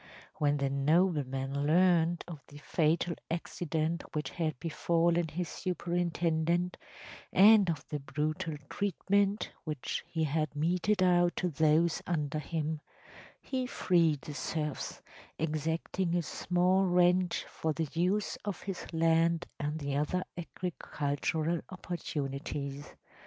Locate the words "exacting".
15.37-16.15